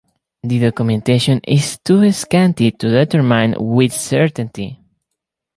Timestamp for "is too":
1.43-2.11